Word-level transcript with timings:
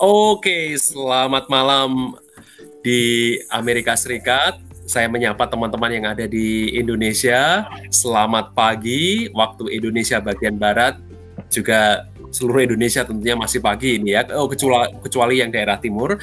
Oke, 0.00 0.80
selamat 0.80 1.52
malam 1.52 2.16
di 2.80 3.36
Amerika 3.52 3.92
Serikat. 3.92 4.56
Saya 4.88 5.12
menyapa 5.12 5.44
teman-teman 5.44 5.92
yang 5.92 6.08
ada 6.08 6.24
di 6.24 6.72
Indonesia. 6.72 7.68
Selamat 7.92 8.56
pagi 8.56 9.28
waktu 9.36 9.68
Indonesia 9.76 10.16
bagian 10.16 10.56
barat. 10.56 10.96
Juga 11.52 12.08
seluruh 12.32 12.64
Indonesia 12.64 13.04
tentunya 13.04 13.36
masih 13.36 13.60
pagi 13.60 14.00
ini 14.00 14.16
ya. 14.16 14.24
Oh, 14.40 14.48
kecuali 14.48 14.88
kecuali 15.04 15.44
yang 15.44 15.52
daerah 15.52 15.76
timur. 15.76 16.16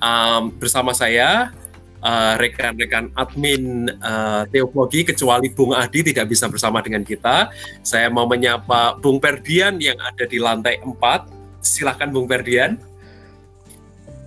Um, 0.00 0.56
bersama 0.56 0.96
saya 0.96 1.52
uh, 2.00 2.34
rekan-rekan 2.40 3.12
admin 3.20 3.84
uh, 4.00 4.48
teologi 4.48 5.04
kecuali 5.04 5.52
Bung 5.52 5.76
Adi 5.76 6.08
tidak 6.08 6.24
bisa 6.24 6.48
bersama 6.48 6.80
dengan 6.80 7.04
kita. 7.04 7.52
Saya 7.84 8.08
mau 8.08 8.24
menyapa 8.24 8.96
Bung 8.96 9.20
Perdian 9.20 9.76
yang 9.76 10.00
ada 10.00 10.24
di 10.24 10.40
lantai 10.40 10.80
4. 10.80 11.60
Silahkan 11.60 12.08
Bung 12.08 12.24
Perdian. 12.24 12.88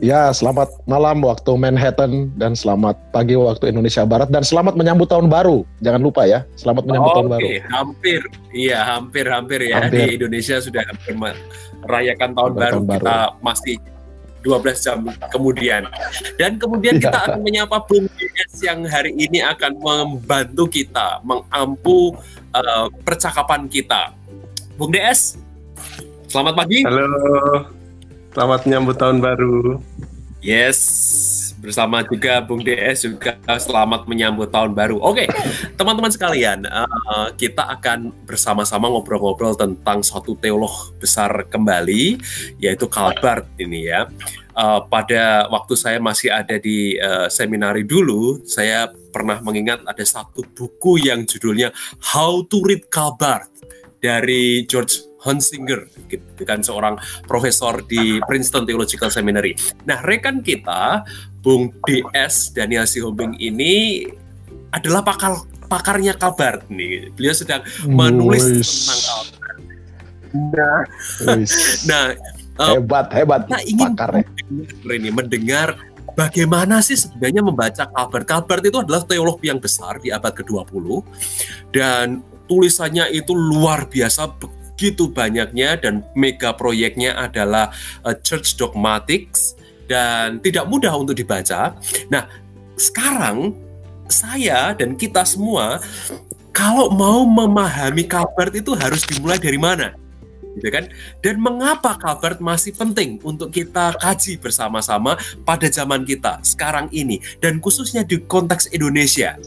Ya, 0.04 0.36
selamat 0.36 0.84
malam 0.84 1.24
waktu 1.24 1.56
Manhattan 1.56 2.28
dan 2.36 2.60
selamat 2.60 3.00
pagi 3.16 3.40
waktu 3.40 3.72
Indonesia 3.72 4.04
Barat 4.04 4.28
dan 4.28 4.44
selamat 4.44 4.76
menyambut 4.76 5.08
tahun 5.08 5.32
baru. 5.32 5.64
Jangan 5.80 6.04
lupa 6.04 6.28
ya, 6.28 6.44
selamat 6.60 6.92
menyambut 6.92 7.08
oh, 7.08 7.16
tahun 7.16 7.30
baru. 7.32 7.48
hampir. 7.72 8.22
Iya, 8.52 8.84
hampir-hampir 8.84 9.72
ya 9.72 9.88
hampir. 9.88 10.04
di 10.04 10.20
Indonesia 10.20 10.60
sudah 10.60 10.84
merayakan 11.08 12.36
tahun, 12.36 12.52
baru. 12.52 12.72
tahun 12.76 12.84
baru. 12.84 13.06
Kita 13.08 13.20
masih 13.40 13.76
12 14.44 14.84
jam 14.84 15.00
kemudian. 15.32 15.88
Dan 16.36 16.60
kemudian 16.60 17.00
kita 17.00 17.24
ya. 17.24 17.24
akan 17.24 17.40
menyapa 17.40 17.78
Bung 17.88 18.04
DS 18.20 18.60
yang 18.60 18.84
hari 18.84 19.16
ini 19.16 19.40
akan 19.40 19.80
membantu 19.80 20.68
kita 20.68 21.24
mengampu 21.24 22.12
uh, 22.52 22.92
percakapan 23.08 23.72
kita. 23.72 24.12
Bung 24.76 24.92
DS, 24.92 25.40
selamat 26.28 26.60
pagi. 26.60 26.84
Halo. 26.84 27.83
Selamat 28.34 28.66
menyambut 28.66 28.98
tahun 28.98 29.22
baru. 29.22 29.78
Yes, 30.42 30.81
bersama 31.62 32.02
juga 32.02 32.42
Bung 32.42 32.66
DS 32.66 33.06
juga 33.06 33.38
selamat 33.45 34.09
menyambut 34.09 34.50
tahun 34.50 34.73
baru. 34.73 34.98
Oke, 35.06 35.30
teman-teman 35.78 36.09
sekalian, 36.09 36.66
uh, 36.66 37.30
kita 37.38 37.61
akan 37.78 38.09
bersama-sama 38.26 38.89
ngobrol-ngobrol 38.89 39.54
tentang 39.54 40.02
satu 40.02 40.34
teolog 40.42 40.98
besar 40.98 41.45
kembali, 41.45 42.17
yaitu 42.58 42.89
Kalbart 42.89 43.45
ini 43.61 43.94
ya. 43.94 44.09
Uh, 44.58 44.81
pada 44.81 45.45
waktu 45.54 45.78
saya 45.78 46.02
masih 46.02 46.34
ada 46.34 46.58
di 46.58 46.98
uh, 46.98 47.30
seminari 47.30 47.86
dulu, 47.86 48.42
saya 48.50 48.89
pernah 49.14 49.45
mengingat 49.45 49.86
ada 49.86 50.02
satu 50.02 50.42
buku 50.58 51.06
yang 51.06 51.22
judulnya 51.30 51.70
How 52.02 52.50
to 52.50 52.66
Read 52.66 52.89
Kalbart 52.89 53.54
dari 54.02 54.66
George 54.66 55.12
Hunsinger, 55.24 55.88
gitu 56.12 56.44
kan 56.44 56.60
seorang 56.60 57.00
profesor 57.24 57.80
di 57.88 58.20
Princeton 58.28 58.68
Theological 58.68 59.08
Seminary. 59.08 59.56
Nah, 59.88 60.04
rekan 60.04 60.44
kita 60.44 61.08
Bung 61.40 61.72
DS 61.88 62.52
Daniel 62.52 62.84
Sihombing 62.84 63.40
ini 63.40 64.04
adalah 64.76 65.04
pakar 65.04 65.40
pakarnya 65.72 66.14
kabar 66.20 66.64
nih. 66.68 67.10
Beliau 67.16 67.36
sedang 67.36 67.64
menulis 67.88 68.44
tentang 68.44 69.02
kabar. 69.08 69.56
Nah, 70.34 70.80
nah 71.90 72.06
hebat 72.74 73.08
hebat 73.16 73.42
kita 73.48 73.62
ingin 73.66 73.92
pakarnya. 73.96 74.26
ini 74.94 75.10
mendengar 75.10 75.78
bagaimana 76.14 76.82
sih 76.82 76.98
sebenarnya 76.98 77.42
membaca 77.42 77.84
kabar. 77.90 78.22
Kabar 78.26 78.58
itu 78.62 78.78
adalah 78.82 79.02
teolog 79.06 79.38
yang 79.42 79.58
besar 79.58 79.98
di 80.02 80.14
abad 80.14 80.34
ke-20 80.34 80.86
dan 81.74 82.22
tulisannya 82.46 83.10
itu 83.14 83.34
luar 83.34 83.90
biasa 83.90 84.30
begitu 84.74 85.10
banyaknya 85.10 85.78
dan 85.78 86.02
mega 86.18 86.52
proyeknya 86.52 87.14
adalah 87.16 87.70
uh, 88.02 88.18
Church 88.26 88.58
Dogmatics 88.58 89.54
dan 89.86 90.42
tidak 90.42 90.66
mudah 90.66 90.92
untuk 90.98 91.14
dibaca. 91.14 91.78
Nah, 92.10 92.26
sekarang 92.76 93.54
saya 94.10 94.73
dan 94.73 94.98
kita 94.98 95.23
semua 95.23 95.78
kalau 96.54 96.89
mau 96.89 97.26
memahami 97.26 98.06
kabar 98.06 98.50
itu 98.54 98.73
harus 98.78 99.06
dimulai 99.06 99.38
dari 99.38 99.58
mana? 99.58 99.94
gitu 100.54 100.70
kan? 100.70 100.86
Dan 101.22 101.42
mengapa 101.42 101.98
kabar 101.98 102.38
masih 102.38 102.78
penting 102.78 103.17
untuk 103.26 103.50
kita 103.50 103.98
kaji 103.98 104.38
bersama-sama 104.38 105.17
pada 105.42 105.66
zaman 105.66 106.06
kita 106.06 106.42
sekarang 106.45 106.89
ini 106.94 107.17
dan 107.42 107.58
khususnya 107.58 108.06
di 108.06 108.22
konteks 108.22 108.70
Indonesia. 108.70 109.38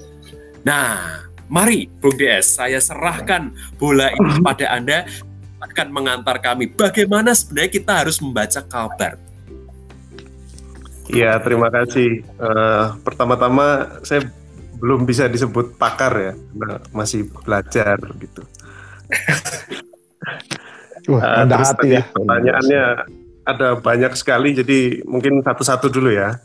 Nah, 0.66 1.25
Mari, 1.46 1.86
Bung 2.02 2.18
DS, 2.18 2.58
saya 2.58 2.82
serahkan 2.82 3.54
bola 3.78 4.10
ini 4.10 4.42
pada 4.42 4.66
Anda 4.74 5.06
akan 5.62 5.94
mengantar 5.94 6.42
kami. 6.42 6.74
Bagaimana 6.74 7.38
sebenarnya 7.38 7.70
kita 7.70 7.92
harus 8.02 8.18
membaca 8.18 8.60
kabar? 8.66 9.14
Ya, 11.06 11.38
terima 11.38 11.70
kasih. 11.70 12.26
Uh, 12.34 12.98
pertama-tama 13.06 13.94
saya 14.02 14.26
belum 14.82 15.06
bisa 15.06 15.30
disebut 15.30 15.78
pakar 15.78 16.12
ya, 16.18 16.32
masih 16.90 17.30
belajar 17.46 17.94
gitu. 18.18 18.42
Wah, 21.14 21.22
uh, 21.22 21.44
terus 21.46 21.70
hati 21.70 21.88
ya. 21.94 22.02
Pertanyaannya 22.10 22.82
ada 23.46 23.78
banyak 23.78 24.18
sekali, 24.18 24.58
jadi 24.58 25.06
mungkin 25.06 25.46
satu-satu 25.46 25.86
dulu 25.86 26.10
ya. 26.10 26.42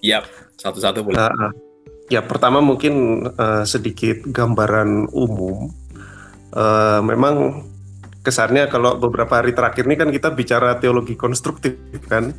Yap, 0.00 0.24
satu-satu 0.56 1.04
boleh. 1.04 1.20
Uh, 1.20 1.67
Ya, 2.08 2.24
pertama 2.24 2.64
mungkin 2.64 3.24
uh, 3.36 3.68
sedikit 3.68 4.24
gambaran 4.32 5.12
umum. 5.12 5.68
Uh, 6.56 7.04
memang 7.04 7.68
kesannya 8.24 8.64
kalau 8.72 8.96
beberapa 8.96 9.44
hari 9.44 9.52
terakhir 9.52 9.84
ini 9.84 9.96
kan 10.00 10.08
kita 10.08 10.32
bicara 10.32 10.80
teologi 10.80 11.12
konstruktif 11.20 11.76
kan. 12.08 12.32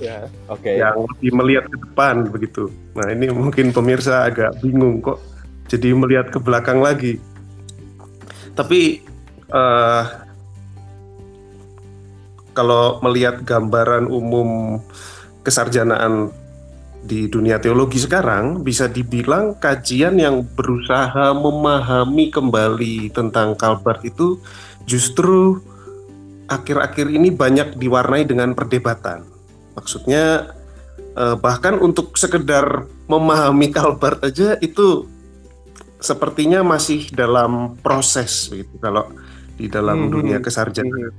Ya, 0.00 0.32
oke. 0.48 0.64
Okay. 0.64 0.80
Yang 0.80 0.96
lebih 1.12 1.30
melihat 1.36 1.64
ke 1.68 1.76
depan 1.76 2.14
begitu. 2.32 2.72
Nah, 2.96 3.12
ini 3.12 3.28
mungkin 3.28 3.68
pemirsa 3.68 4.24
agak 4.32 4.56
bingung 4.64 5.04
kok 5.04 5.20
jadi 5.68 5.92
melihat 5.92 6.32
ke 6.32 6.40
belakang 6.40 6.80
lagi. 6.80 7.20
Tapi 8.56 9.04
uh, 9.52 10.02
kalau 12.54 13.02
melihat 13.02 13.42
gambaran 13.42 14.08
umum 14.08 14.80
kesarjanaan 15.44 16.32
di 17.04 17.28
dunia 17.28 17.60
teologi 17.60 18.00
sekarang 18.00 18.64
bisa 18.64 18.88
dibilang 18.88 19.60
kajian 19.60 20.16
yang 20.16 20.40
berusaha 20.40 21.36
memahami 21.36 22.32
kembali 22.32 23.12
tentang 23.12 23.52
Kalbart 23.60 24.00
itu 24.08 24.40
justru 24.88 25.60
akhir-akhir 26.48 27.12
ini 27.12 27.28
banyak 27.28 27.76
diwarnai 27.76 28.24
dengan 28.24 28.56
perdebatan. 28.56 29.28
Maksudnya 29.76 30.48
eh, 30.96 31.36
bahkan 31.36 31.76
untuk 31.76 32.16
sekedar 32.16 32.88
memahami 33.04 33.68
Kalbart 33.68 34.24
aja 34.24 34.56
itu 34.64 35.04
sepertinya 36.00 36.64
masih 36.64 37.12
dalam 37.12 37.76
proses 37.84 38.48
begitu 38.48 38.80
kalau 38.80 39.12
di 39.60 39.68
dalam 39.68 40.08
hmm. 40.08 40.10
dunia 40.12 40.38
kesarjanaan. 40.40 41.12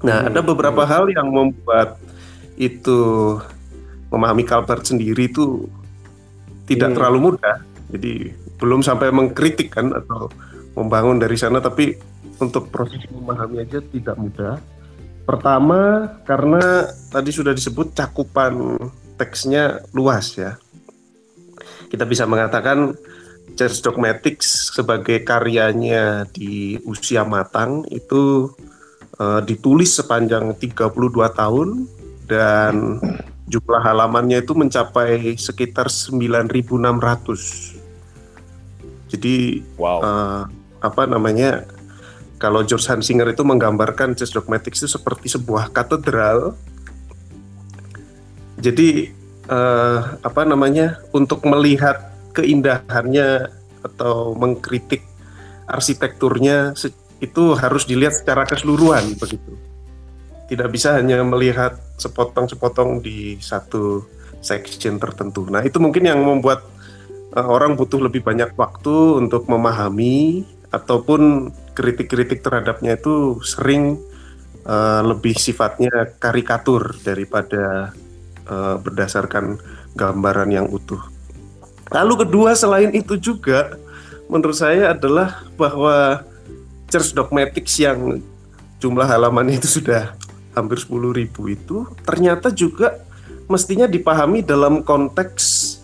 Nah, 0.00 0.24
hmm. 0.24 0.28
ada 0.32 0.40
beberapa 0.40 0.88
hal 0.88 1.12
yang 1.12 1.28
membuat 1.28 2.00
itu 2.56 3.00
memahami 4.08 4.44
Calvert 4.44 4.84
sendiri 4.84 5.28
itu 5.28 5.68
tidak 6.68 6.92
hmm. 6.92 6.96
terlalu 6.96 7.18
mudah. 7.32 7.56
Jadi 7.88 8.32
belum 8.60 8.84
sampai 8.84 9.08
mengkritik 9.08 9.72
kan 9.72 9.92
atau 9.96 10.28
membangun 10.76 11.16
dari 11.16 11.36
sana, 11.38 11.58
tapi 11.58 11.96
untuk 12.38 12.68
proses 12.68 13.02
memahami 13.10 13.64
aja 13.64 13.80
tidak 13.80 14.16
mudah. 14.20 14.60
Pertama 15.24 16.08
karena 16.24 16.88
tadi 17.12 17.30
sudah 17.32 17.52
disebut 17.52 17.92
cakupan 17.92 18.76
teksnya 19.20 19.84
luas 19.92 20.36
ya. 20.38 20.56
Kita 21.88 22.04
bisa 22.04 22.28
mengatakan 22.28 22.96
Church 23.58 23.82
Dogmatics 23.82 24.70
sebagai 24.76 25.24
karyanya 25.24 26.28
di 26.30 26.78
usia 26.86 27.26
matang 27.26 27.82
itu 27.90 28.52
uh, 29.18 29.40
ditulis 29.42 29.98
sepanjang 29.98 30.54
32 30.54 30.94
tahun 31.34 31.68
dan 32.28 33.02
jumlah 33.48 33.80
halamannya 33.80 34.44
itu 34.44 34.52
mencapai 34.52 35.34
sekitar 35.40 35.88
9.600. 35.88 36.68
Jadi 39.08 39.64
wow. 39.80 39.98
uh, 40.04 40.42
apa 40.84 41.08
namanya? 41.08 41.64
Kalau 42.38 42.62
George 42.62 42.86
Hansinger 42.86 43.26
itu 43.34 43.42
menggambarkan 43.42 44.14
Church 44.14 44.30
Dogmatics 44.30 44.86
itu 44.86 44.88
seperti 44.94 45.26
sebuah 45.26 45.74
katedral. 45.74 46.54
Jadi 48.62 49.10
uh, 49.50 50.20
apa 50.22 50.46
namanya? 50.46 51.02
Untuk 51.10 51.42
melihat 51.48 52.14
keindahannya 52.36 53.50
atau 53.82 54.36
mengkritik 54.38 55.02
arsitekturnya 55.66 56.78
itu 57.18 57.44
harus 57.58 57.82
dilihat 57.82 58.14
secara 58.14 58.46
keseluruhan 58.46 59.18
begitu 59.18 59.67
tidak 60.48 60.72
bisa 60.72 60.96
hanya 60.96 61.20
melihat 61.20 61.76
sepotong-sepotong 62.00 63.04
di 63.04 63.36
satu 63.38 64.02
section 64.40 64.96
tertentu. 64.96 65.44
Nah, 65.52 65.60
itu 65.60 65.76
mungkin 65.76 66.08
yang 66.08 66.24
membuat 66.24 66.64
uh, 67.36 67.46
orang 67.46 67.76
butuh 67.76 68.00
lebih 68.00 68.24
banyak 68.24 68.56
waktu 68.56 69.20
untuk 69.20 69.44
memahami 69.46 70.48
ataupun 70.72 71.52
kritik-kritik 71.76 72.40
terhadapnya 72.40 72.96
itu 72.96 73.40
sering 73.44 74.00
uh, 74.64 75.04
lebih 75.04 75.36
sifatnya 75.36 76.12
karikatur 76.16 76.96
daripada 77.04 77.92
uh, 78.48 78.76
berdasarkan 78.80 79.60
gambaran 79.96 80.48
yang 80.52 80.66
utuh. 80.68 81.00
Lalu 81.88 82.28
kedua 82.28 82.52
selain 82.52 82.92
itu 82.92 83.16
juga 83.16 83.76
menurut 84.28 84.56
saya 84.56 84.92
adalah 84.92 85.44
bahwa 85.56 86.20
Church 86.88 87.16
Dogmatics 87.16 87.80
yang 87.80 88.20
jumlah 88.80 89.08
halamannya 89.08 89.56
itu 89.56 89.80
sudah 89.80 90.12
hampir 90.58 90.82
10 90.82 91.14
ribu 91.14 91.48
itu 91.48 91.86
ternyata 92.02 92.50
juga 92.50 92.98
mestinya 93.48 93.86
dipahami 93.88 94.44
dalam 94.44 94.84
konteks 94.84 95.76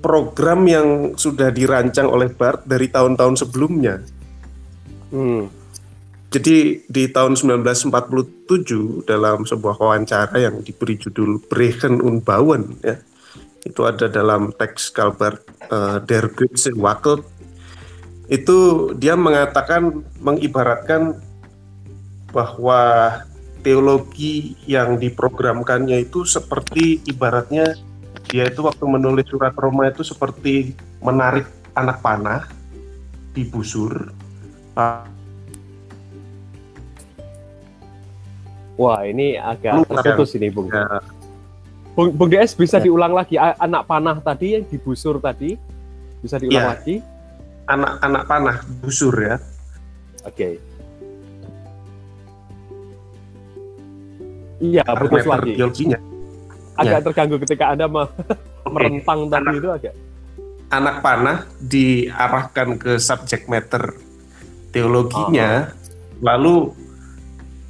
program 0.00 0.64
yang 0.70 1.18
sudah 1.18 1.50
dirancang 1.50 2.06
oleh 2.06 2.30
Bart 2.30 2.62
dari 2.62 2.86
tahun-tahun 2.86 3.42
sebelumnya. 3.42 3.98
Hmm. 5.10 5.50
Jadi 6.30 6.84
di 6.86 7.04
tahun 7.10 7.38
1947 7.38 9.06
dalam 9.06 9.46
sebuah 9.46 9.78
wawancara 9.78 10.36
yang 10.36 10.60
diberi 10.62 10.98
judul 10.98 11.38
Brechen 11.46 12.02
und 12.02 12.26
Bauen 12.26 12.76
ya 12.82 12.98
itu 13.66 13.82
ada 13.82 14.06
dalam 14.06 14.54
teks 14.54 14.94
Kalbert 14.94 15.42
uh, 15.74 15.98
Der 16.06 16.30
Götze 16.30 16.70
Wackelt 16.78 17.26
itu 18.30 18.90
dia 18.98 19.14
mengatakan 19.18 20.02
mengibaratkan 20.22 21.18
bahwa 22.30 22.82
teologi 23.66 24.54
yang 24.70 24.94
diprogramkannya 24.94 26.06
itu 26.06 26.22
seperti 26.22 27.02
ibaratnya 27.10 27.74
dia 28.30 28.46
itu 28.46 28.62
waktu 28.62 28.86
menulis 28.86 29.26
surat 29.26 29.50
Roma 29.58 29.90
itu 29.90 30.06
seperti 30.06 30.78
menarik 31.02 31.50
anak 31.74 31.98
panah 31.98 32.46
di 33.34 33.42
busur. 33.42 34.14
Wah 38.78 39.02
ini 39.02 39.34
agak 39.34 39.82
terputus 39.90 40.38
ini 40.38 40.46
Bung. 40.46 40.70
Ya. 40.70 41.02
Bung, 41.98 42.14
Bung 42.14 42.30
DS 42.30 42.54
bisa 42.54 42.78
ya. 42.78 42.86
diulang 42.86 43.18
lagi 43.18 43.34
anak 43.34 43.82
panah 43.90 44.22
tadi 44.22 44.54
yang 44.54 44.62
di 44.62 44.78
busur 44.78 45.18
tadi 45.18 45.58
bisa 46.22 46.38
diulang 46.38 46.70
ya. 46.70 46.70
lagi. 46.70 46.96
Anak-anak 47.66 48.22
panah 48.30 48.56
busur 48.78 49.14
ya. 49.18 49.42
Oke. 50.22 50.54
Okay. 50.54 50.75
Iya, 54.60 54.82
putus 54.84 55.24
lagi. 55.28 55.52
Biologinya 55.56 55.98
agak 56.76 57.00
ya. 57.00 57.04
terganggu 57.10 57.36
ketika 57.42 57.64
Anda 57.72 57.86
merentang 58.74 59.18
tadi 59.32 59.50
itu 59.56 59.68
agak. 59.72 59.94
Anak 60.66 60.96
panah 61.00 61.46
diarahkan 61.62 62.68
ke 62.76 62.92
subject 62.98 63.46
matter 63.46 63.96
teologinya, 64.74 65.70
oh. 65.70 65.74
lalu 66.20 66.54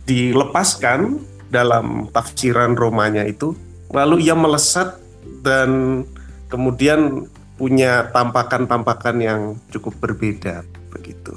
dilepaskan 0.09 1.21
dalam 1.53 2.09
tafsiran 2.11 2.75
Romanya 2.75 3.23
itu, 3.29 3.53
lalu 3.93 4.27
ia 4.27 4.35
melesat 4.35 4.97
dan 5.45 6.03
kemudian 6.49 7.29
punya 7.61 8.09
tampakan-tampakan 8.11 9.17
yang 9.21 9.41
cukup 9.71 9.93
berbeda 10.01 10.65
begitu. 10.91 11.37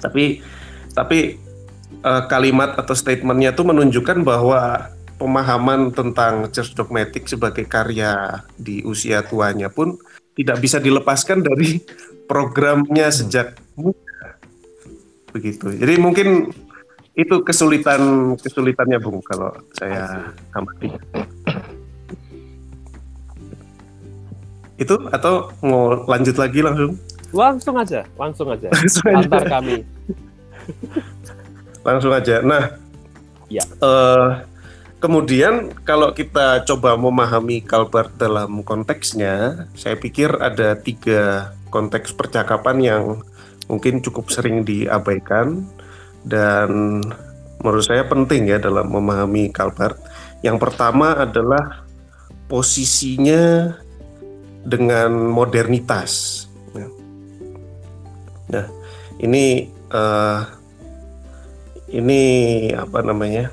Tapi 0.00 0.40
tapi 0.96 1.36
uh, 2.02 2.24
kalimat 2.30 2.76
atau 2.78 2.94
statementnya 2.94 3.54
itu 3.54 3.62
menunjukkan 3.64 4.22
bahwa 4.22 4.92
pemahaman 5.18 5.90
tentang 5.90 6.46
church 6.54 6.78
dogmatic 6.78 7.26
sebagai 7.26 7.66
karya 7.66 8.42
di 8.54 8.86
usia 8.86 9.26
tuanya 9.26 9.66
pun 9.66 9.98
tidak 10.38 10.62
bisa 10.62 10.78
dilepaskan 10.78 11.42
dari 11.42 11.82
programnya 12.30 13.10
hmm. 13.10 13.16
sejak 13.18 13.58
muda. 13.74 14.38
Begitu. 15.34 15.74
Jadi 15.74 15.94
mungkin 15.98 16.54
itu 17.18 17.42
kesulitan 17.42 18.32
kesulitannya 18.38 19.02
Bung 19.02 19.18
kalau 19.26 19.50
saya 19.74 20.30
amati. 20.54 20.94
Itu 24.78 25.10
atau 25.10 25.50
mau 25.66 26.06
lanjut 26.06 26.38
lagi 26.38 26.62
langsung? 26.62 26.94
Langsung 27.34 27.74
aja, 27.74 28.06
langsung 28.14 28.48
aja. 28.54 28.70
Langsung 28.70 29.10
Antar 29.10 29.42
aja. 29.42 29.50
kami. 29.58 29.76
langsung 31.86 32.14
aja. 32.14 32.40
Nah, 32.42 32.74
ya. 33.50 33.64
Uh, 33.78 34.42
Kemudian 34.98 35.70
kalau 35.86 36.10
kita 36.10 36.66
coba 36.66 36.98
memahami 36.98 37.62
Calvert 37.62 38.10
dalam 38.18 38.66
konteksnya, 38.66 39.66
saya 39.78 39.94
pikir 39.94 40.26
ada 40.42 40.74
tiga 40.74 41.54
konteks 41.70 42.18
percakapan 42.18 42.76
yang 42.82 43.02
mungkin 43.70 44.02
cukup 44.02 44.26
sering 44.26 44.66
diabaikan 44.66 45.70
dan 46.26 46.98
menurut 47.62 47.86
saya 47.86 48.10
penting 48.10 48.50
ya 48.50 48.58
dalam 48.58 48.90
memahami 48.90 49.54
Calvert. 49.54 50.02
Yang 50.42 50.66
pertama 50.66 51.14
adalah 51.14 51.86
posisinya 52.50 53.78
dengan 54.66 55.14
modernitas. 55.30 56.42
Nah, 58.50 58.66
ini 59.22 59.70
uh, 59.94 60.57
ini 61.92 62.22
apa 62.76 63.00
namanya? 63.00 63.50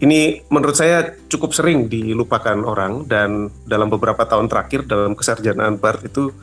ini 0.00 0.44
menurut 0.52 0.76
saya 0.76 1.16
cukup 1.28 1.56
sering 1.56 1.88
dilupakan 1.88 2.56
orang 2.68 3.08
dan 3.08 3.48
dalam 3.64 3.88
beberapa 3.88 4.28
tahun 4.28 4.48
terakhir 4.52 4.84
dalam 4.84 5.16
kesarjanaan 5.16 5.80
Bart 5.80 6.04
itu 6.04 6.36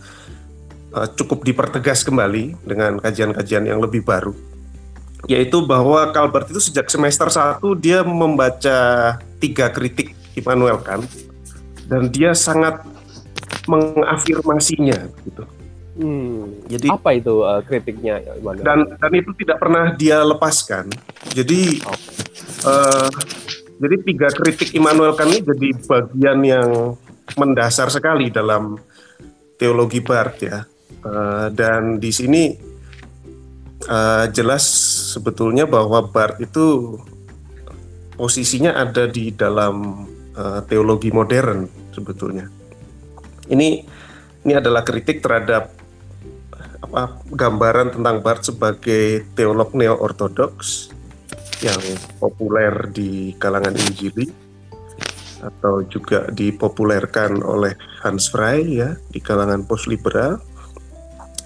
uh, 0.97 1.07
cukup 1.13 1.45
dipertegas 1.45 2.01
kembali 2.01 2.57
dengan 2.65 2.97
kajian-kajian 2.97 3.69
yang 3.69 3.77
lebih 3.77 4.01
baru 4.01 4.33
yaitu 5.23 5.63
bahwa 5.63 6.11
Calvert 6.11 6.51
itu 6.51 6.59
sejak 6.59 6.91
semester 6.91 7.31
1 7.31 7.63
dia 7.79 8.03
membaca 8.03 8.77
tiga 9.39 9.71
kritik 9.71 10.17
Immanuel 10.35 10.81
Kant 10.83 11.07
dan 11.87 12.09
dia 12.11 12.35
sangat 12.35 12.83
mengafirmasinya 13.69 15.07
gitu. 15.23 15.47
Hmm, 15.93 16.65
jadi 16.65 16.89
apa 16.89 17.13
itu 17.13 17.45
uh, 17.45 17.61
kritiknya? 17.61 18.17
Dan 18.65 18.97
dan 18.97 19.11
itu 19.13 19.29
tidak 19.37 19.61
pernah 19.61 19.93
dia 19.93 20.25
lepaskan. 20.25 20.89
Jadi 21.37 21.85
okay. 21.85 22.65
uh, 22.65 23.09
jadi 23.77 23.95
tiga 24.01 24.27
kritik 24.33 24.73
Immanuel 24.73 25.13
Kant 25.13 25.29
ini 25.29 25.45
jadi 25.45 25.69
bagian 25.85 26.39
yang 26.41 26.69
mendasar 27.37 27.93
sekali 27.93 28.33
dalam 28.33 28.81
teologi 29.61 30.01
Barth 30.01 30.41
ya. 30.41 30.65
Uh, 31.03 31.53
dan 31.53 32.01
di 32.01 32.09
sini 32.09 32.57
uh, 33.85 34.25
jelas 34.33 34.65
sebetulnya 35.13 35.69
bahwa 35.69 36.09
Barth 36.09 36.41
itu 36.41 36.97
posisinya 38.17 38.81
ada 38.81 39.05
di 39.05 39.29
dalam 39.29 40.05
uh, 40.33 40.65
teologi 40.65 41.13
modern 41.13 41.69
sebetulnya. 41.93 42.49
Ini 43.45 43.69
ini 44.41 44.53
adalah 44.57 44.81
kritik 44.81 45.21
terhadap 45.21 45.82
apa 46.83 47.23
gambaran 47.31 47.95
tentang 47.95 48.19
Barth 48.19 48.51
sebagai 48.51 49.23
teolog 49.39 49.71
neo-ortodoks 49.71 50.91
yang 51.63 51.79
populer 52.19 52.91
di 52.91 53.31
kalangan 53.39 53.71
Injili 53.71 54.27
atau 55.39 55.83
juga 55.87 56.27
dipopulerkan 56.31 57.39
oleh 57.39 57.75
Hans 58.03 58.27
Frey 58.27 58.83
ya 58.83 58.99
di 59.11 59.23
kalangan 59.23 59.63
post 59.63 59.87
liberal 59.87 60.43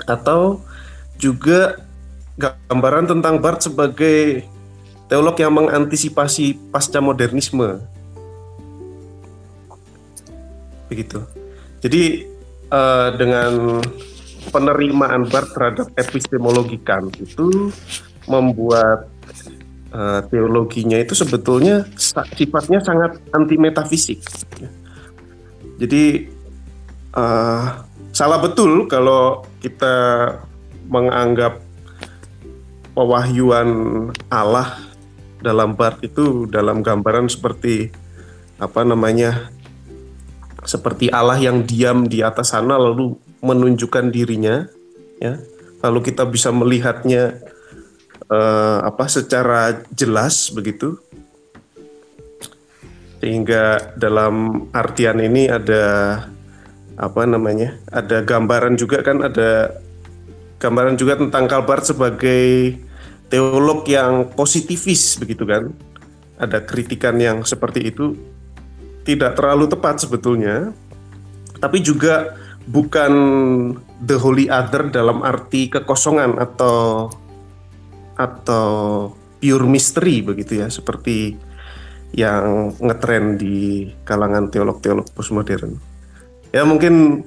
atau 0.10 0.62
juga 1.22 1.86
gambaran 2.38 3.10
tentang 3.10 3.38
Barth 3.38 3.70
sebagai 3.70 4.46
teolog 5.06 5.38
yang 5.38 5.53
mengantisipasi 5.53 6.74
pasca 6.74 6.98
modernisme. 7.01 7.82
Begitu. 10.89 11.20
Jadi 11.82 12.25
uh, 12.70 13.10
dengan 13.17 13.82
penerimaan 14.50 15.27
Barth 15.27 15.54
terhadap 15.54 15.88
epistemologi 16.00 16.80
Kant 16.82 17.13
itu 17.20 17.72
membuat 18.27 19.08
uh, 19.92 20.22
teologinya 20.27 21.00
itu 21.00 21.16
sebetulnya 21.16 21.88
sifatnya 22.36 22.80
sangat 22.84 23.20
anti 23.32 23.56
metafisik. 23.56 24.20
Jadi 25.77 26.27
uh, 27.13 27.86
salah 28.12 28.39
betul 28.42 28.89
kalau 28.89 29.46
kita 29.62 29.96
menganggap 30.89 31.62
pewahyuan 32.98 33.70
Allah 34.34 34.80
dalam 35.38 35.77
part 35.77 36.01
itu 36.01 36.50
dalam 36.50 36.82
gambaran 36.82 37.30
seperti 37.30 37.94
apa 38.58 38.82
namanya 38.82 39.54
seperti 40.66 41.13
Allah 41.13 41.38
yang 41.38 41.62
diam 41.62 42.10
di 42.10 42.25
atas 42.25 42.58
sana 42.58 42.74
lalu 42.74 43.13
menunjukkan 43.44 44.10
dirinya 44.10 44.65
ya 45.22 45.38
lalu 45.86 46.10
kita 46.10 46.25
bisa 46.25 46.50
melihatnya 46.50 47.38
uh, 48.29 48.82
apa 48.86 49.06
secara 49.10 49.82
jelas 49.94 50.50
begitu 50.50 50.98
sehingga 53.17 53.94
dalam 53.98 54.67
artian 54.74 55.17
ini 55.22 55.50
ada 55.50 55.86
apa 56.98 57.22
namanya 57.29 57.77
ada 57.89 58.25
gambaran 58.25 58.77
juga 58.77 59.01
kan 59.06 59.22
ada 59.22 59.74
gambaran 60.58 60.98
juga 60.98 61.17
tentang 61.17 61.46
Kalbar 61.46 61.86
sebagai 61.86 62.77
teolog 63.29 63.86
yang 63.88 64.34
positivis 64.34 65.17
begitu 65.22 65.46
kan. 65.46 65.72
Ada 66.38 66.62
kritikan 66.62 67.17
yang 67.17 67.41
seperti 67.41 67.89
itu 67.89 68.13
tidak 69.01 69.38
terlalu 69.38 69.65
tepat 69.65 70.01
sebetulnya. 70.06 70.74
Tapi 71.58 71.82
juga 71.82 72.38
bukan 72.67 73.13
the 74.03 74.19
holy 74.19 74.51
other 74.51 74.91
dalam 74.91 75.24
arti 75.24 75.71
kekosongan 75.71 76.36
atau 76.36 77.07
atau 78.19 78.67
pure 79.39 79.67
mystery 79.69 80.25
begitu 80.25 80.59
ya 80.62 80.67
seperti 80.67 81.38
yang 82.15 82.74
ngetren 82.81 83.38
di 83.39 83.88
kalangan 84.03 84.50
teolog-teolog 84.51 85.07
postmodern. 85.12 85.77
Ya 86.51 86.63
mungkin 86.63 87.24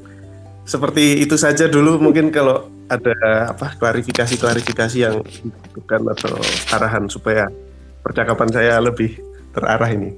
seperti 0.64 1.20
itu 1.20 1.36
saja 1.36 1.68
dulu 1.68 2.00
mungkin 2.00 2.32
kalau 2.32 2.68
ada 2.90 3.14
apa 3.54 3.78
klarifikasi-klarifikasi 3.78 4.96
yang 4.98 5.22
dibutuhkan 5.22 6.02
atau 6.10 6.34
arahan 6.74 7.06
supaya 7.06 7.46
percakapan 8.02 8.50
saya 8.50 8.82
lebih 8.82 9.20
terarah 9.54 9.90
ini. 9.94 10.10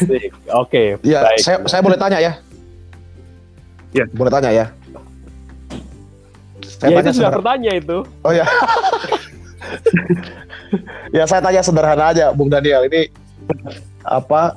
Oke. 0.60 1.00
Okay, 1.00 1.06
ya, 1.06 1.24
baik. 1.24 1.40
saya 1.40 1.56
saya 1.64 1.80
boleh 1.80 1.96
tanya 1.96 2.18
ya. 2.20 2.32
Ya. 3.90 4.04
Boleh 4.14 4.30
tanya 4.30 4.50
ya. 4.54 4.66
Saya 6.80 6.94
ya, 6.94 6.96
tanya 7.02 7.10
itu 7.10 7.18
sudah 7.18 7.32
bertanya 7.34 7.72
itu. 7.76 7.98
Oh 8.22 8.32
ya. 8.32 8.46
ya 11.16 11.24
saya 11.26 11.40
tanya 11.42 11.60
sederhana 11.60 12.04
aja, 12.14 12.30
Bung 12.30 12.48
Daniel. 12.48 12.86
Ini 12.86 13.10
apa? 14.06 14.56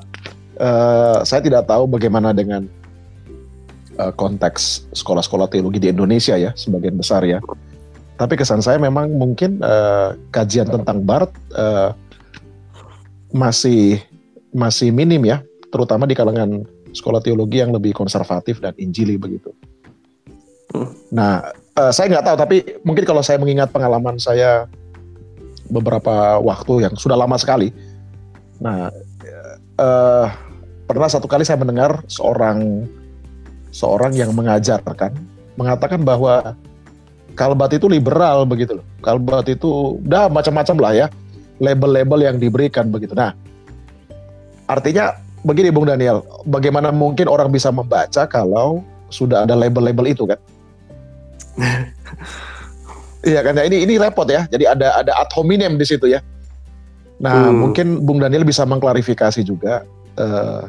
Uh, 0.54 1.25
saya 1.25 1.42
tidak 1.42 1.66
tahu 1.66 1.90
bagaimana 1.90 2.30
dengan 2.30 2.70
uh, 3.98 4.13
konteks 4.13 4.86
sekolah-sekolah 4.94 5.50
teologi 5.50 5.82
di 5.82 5.90
Indonesia 5.90 6.38
ya, 6.38 6.54
sebagian 6.54 6.94
besar 6.94 7.25
ya. 7.25 7.42
Tapi 8.22 8.38
kesan 8.38 8.62
saya 8.62 8.78
memang 8.78 9.10
mungkin 9.18 9.58
uh, 9.66 10.13
kajian 10.30 10.70
tentang 10.70 11.02
Barat 11.02 11.34
uh, 11.58 11.98
masih 13.34 13.98
masih 14.54 14.94
minim 14.94 15.25
ya, 15.25 15.42
terutama 15.74 16.06
di 16.06 16.13
kalangan 16.13 16.62
sekolah 16.94 17.20
teologi 17.20 17.60
yang 17.60 17.74
lebih 17.74 17.92
konservatif 17.98 18.62
dan 18.62 18.78
injili 18.78 19.18
begitu. 19.18 19.52
Hmm. 20.74 20.90
Nah, 21.14 21.54
uh, 21.78 21.92
saya 21.94 22.10
nggak 22.14 22.26
tahu, 22.26 22.38
tapi 22.38 22.58
mungkin 22.82 23.04
kalau 23.06 23.22
saya 23.22 23.38
mengingat 23.38 23.70
pengalaman 23.70 24.18
saya 24.18 24.66
beberapa 25.70 26.38
waktu 26.42 26.90
yang 26.90 26.94
sudah 26.98 27.18
lama 27.18 27.38
sekali. 27.38 27.74
Nah, 28.62 28.90
uh, 29.82 30.28
pernah 30.86 31.10
satu 31.10 31.26
kali 31.26 31.44
saya 31.44 31.58
mendengar 31.58 32.06
seorang 32.06 32.86
seorang 33.74 34.14
yang 34.14 34.30
mengajarkan 34.38 35.18
mengatakan 35.58 36.02
bahwa 36.06 36.54
Kalbat 37.34 37.74
itu 37.74 37.90
liberal 37.90 38.46
begitu 38.46 38.78
loh. 38.78 38.86
Kalbat 39.02 39.50
itu 39.50 39.98
udah 40.06 40.30
macam-macam 40.30 40.76
lah 40.78 40.94
ya 40.94 41.08
label-label 41.58 42.20
yang 42.30 42.38
diberikan 42.38 42.94
begitu. 42.94 43.18
Nah, 43.18 43.34
artinya 44.70 45.18
begini 45.44 45.70
Bung 45.70 45.88
Daniel, 45.88 46.24
bagaimana 46.48 46.90
mungkin 46.90 47.28
orang 47.28 47.52
bisa 47.52 47.70
membaca 47.70 48.26
kalau 48.28 48.82
sudah 49.12 49.46
ada 49.46 49.54
label-label 49.54 50.10
itu 50.10 50.24
kan? 50.28 50.40
Iya 53.24 53.40
kan 53.40 53.56
ya 53.56 53.64
ini 53.64 53.88
ini 53.88 53.96
repot 53.96 54.28
ya. 54.28 54.44
Jadi 54.52 54.68
ada 54.68 55.00
ada 55.00 55.16
ad 55.16 55.32
hominem 55.32 55.80
di 55.80 55.88
situ 55.88 56.12
ya. 56.12 56.20
Nah 57.24 57.48
hmm. 57.48 57.56
mungkin 57.56 57.88
Bung 58.04 58.20
Daniel 58.20 58.44
bisa 58.44 58.68
mengklarifikasi 58.68 59.48
juga 59.48 59.88
uh, 60.20 60.68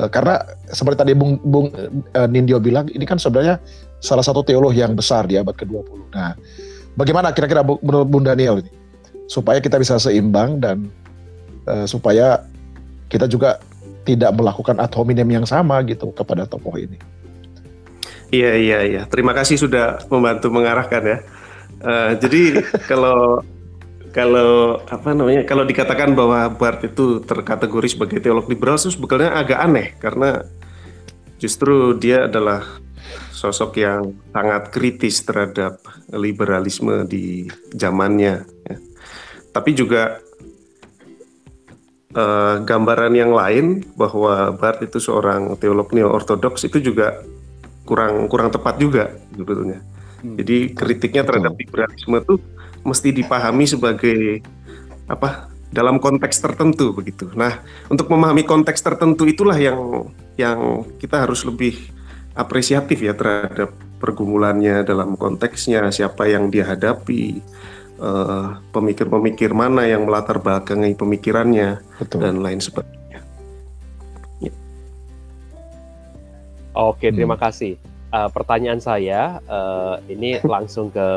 uh, 0.00 0.08
karena 0.08 0.40
seperti 0.72 0.96
tadi 1.04 1.12
Bung 1.12 1.36
Bung 1.44 1.68
uh, 2.16 2.28
Nindyo 2.28 2.56
bilang 2.56 2.88
ini 2.88 3.04
kan 3.04 3.20
sebenarnya 3.20 3.60
salah 4.00 4.24
satu 4.24 4.40
teolog 4.40 4.72
yang 4.72 4.96
besar 4.96 5.28
di 5.28 5.36
abad 5.36 5.52
ke-20. 5.52 6.08
Nah 6.16 6.32
bagaimana 6.96 7.36
kira-kira 7.36 7.60
menurut 7.60 8.08
Bung 8.08 8.24
Daniel 8.24 8.64
ini 8.64 8.72
supaya 9.28 9.60
kita 9.60 9.76
bisa 9.76 10.00
seimbang 10.00 10.56
dan 10.64 10.88
uh, 11.68 11.84
supaya 11.84 12.48
kita 13.12 13.28
juga 13.28 13.60
tidak 14.04 14.34
melakukan 14.34 14.76
ad 14.78 14.92
hominem 14.94 15.42
yang 15.42 15.46
sama 15.46 15.80
gitu 15.86 16.10
kepada 16.12 16.44
tokoh 16.44 16.76
ini. 16.78 16.98
Iya 18.28 18.52
iya 18.60 18.78
iya. 18.84 19.02
Terima 19.08 19.32
kasih 19.32 19.56
sudah 19.56 20.04
membantu 20.12 20.52
mengarahkan 20.52 21.02
ya. 21.04 21.18
Uh, 21.80 22.12
jadi 22.20 22.60
kalau 22.90 23.40
kalau 24.12 24.82
apa 24.88 25.12
namanya 25.12 25.44
kalau 25.44 25.64
dikatakan 25.64 26.16
bahwa 26.16 26.48
Bart 26.52 26.84
itu 26.84 27.20
terkategori 27.24 27.88
sebagai 27.92 28.18
teolog 28.20 28.48
liberal 28.48 28.80
itu 28.80 28.92
sebetulnya 28.92 29.36
agak 29.36 29.60
aneh 29.60 29.88
karena 30.00 30.42
justru 31.38 31.94
dia 31.96 32.26
adalah 32.26 32.66
sosok 33.32 33.78
yang 33.78 34.12
sangat 34.34 34.74
kritis 34.74 35.22
terhadap 35.22 35.78
liberalisme 36.10 37.06
di 37.06 37.46
zamannya. 37.72 38.42
Ya. 38.66 38.76
Tapi 39.54 39.70
juga 39.78 40.18
uh, 42.14 42.62
gambaran 42.62 43.12
yang 43.12 43.32
lain 43.34 43.84
bahwa 43.98 44.54
Bart 44.54 44.80
itu 44.80 45.02
seorang 45.02 45.58
teolog 45.60 45.90
neo 45.92 46.08
ortodoks 46.08 46.64
itu 46.64 46.80
juga 46.80 47.20
kurang 47.84 48.28
kurang 48.28 48.52
tepat 48.52 48.76
juga 48.80 49.12
sebetulnya. 49.32 49.80
Hmm. 50.20 50.36
Jadi 50.36 50.72
kritiknya 50.76 51.22
terhadap 51.24 51.56
liberalisme 51.56 52.16
itu 52.20 52.34
mesti 52.84 53.08
dipahami 53.12 53.64
sebagai 53.68 54.44
apa 55.08 55.48
dalam 55.68 56.00
konteks 56.00 56.40
tertentu 56.40 56.96
begitu. 56.96 57.28
Nah, 57.36 57.60
untuk 57.92 58.08
memahami 58.08 58.44
konteks 58.44 58.80
tertentu 58.80 59.28
itulah 59.28 59.56
yang 59.56 60.08
yang 60.40 60.84
kita 60.96 61.28
harus 61.28 61.44
lebih 61.44 61.76
apresiatif 62.32 63.02
ya 63.02 63.12
terhadap 63.12 63.74
pergumulannya 63.98 64.86
dalam 64.86 65.18
konteksnya, 65.18 65.90
siapa 65.90 66.30
yang 66.30 66.48
dia 66.48 66.64
eh, 67.98 68.46
pemikir-pemikir 68.70 69.50
mana 69.52 69.84
yang 69.84 70.06
melatar 70.06 70.38
belakangi 70.38 70.94
pemikirannya 70.94 71.82
Betul. 71.98 72.18
dan 72.22 72.40
lain 72.40 72.62
sebagainya. 72.62 73.20
Ya. 74.42 74.52
Oke, 76.78 77.10
terima 77.10 77.34
hmm. 77.34 77.42
kasih 77.42 77.74
uh, 78.12 78.28
pertanyaan 78.32 78.80
saya 78.80 79.40
uh, 79.48 80.00
ini 80.08 80.40
langsung 80.54 80.88
ke 80.92 81.08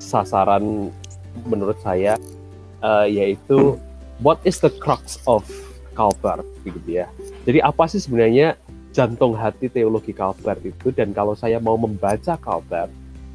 sasaran 0.00 0.88
menurut 1.46 1.78
saya 1.84 2.16
uh, 2.82 3.06
yaitu 3.06 3.78
what 4.24 4.40
is 4.42 4.58
the 4.58 4.72
crux 4.80 5.20
of 5.28 5.44
Calvert 5.94 6.46
gitu 6.64 6.80
ya. 7.04 7.06
Jadi 7.44 7.60
apa 7.60 7.84
sih 7.90 8.00
sebenarnya 8.00 8.56
jantung 8.90 9.36
hati 9.36 9.70
teologi 9.70 10.16
Calvert 10.16 10.64
itu 10.64 10.90
dan 10.90 11.12
kalau 11.12 11.36
saya 11.36 11.60
mau 11.62 11.76
membaca 11.76 12.34
Calvert 12.40 12.90